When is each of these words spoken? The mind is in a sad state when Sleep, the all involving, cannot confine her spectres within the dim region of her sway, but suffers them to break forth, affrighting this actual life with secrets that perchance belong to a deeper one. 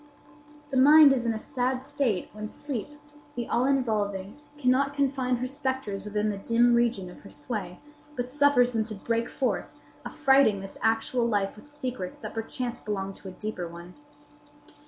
The 0.71 0.77
mind 0.77 1.13
is 1.13 1.27
in 1.27 1.31
a 1.31 1.37
sad 1.37 1.85
state 1.85 2.29
when 2.33 2.47
Sleep, 2.47 2.89
the 3.35 3.47
all 3.47 3.67
involving, 3.67 4.41
cannot 4.57 4.95
confine 4.95 5.35
her 5.35 5.45
spectres 5.45 6.03
within 6.03 6.31
the 6.31 6.39
dim 6.39 6.73
region 6.73 7.07
of 7.11 7.19
her 7.19 7.29
sway, 7.29 7.77
but 8.15 8.27
suffers 8.27 8.71
them 8.71 8.83
to 8.85 8.95
break 8.95 9.29
forth, 9.29 9.75
affrighting 10.03 10.59
this 10.59 10.79
actual 10.81 11.27
life 11.27 11.55
with 11.55 11.69
secrets 11.69 12.17
that 12.17 12.33
perchance 12.33 12.81
belong 12.81 13.13
to 13.13 13.27
a 13.27 13.31
deeper 13.31 13.67
one. 13.67 13.93